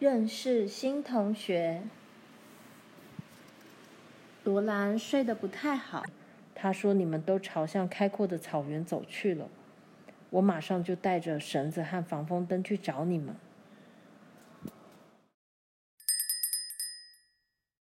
[0.00, 1.82] 认识新同学。
[4.42, 6.04] 罗兰睡得不太好。
[6.54, 9.48] 他说你们都朝向开阔的草原走去了。
[10.30, 13.36] 我马上就带着绳子和防风灯去找你们。